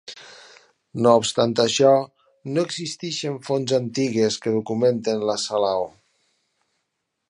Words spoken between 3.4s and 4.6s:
fonts antigues que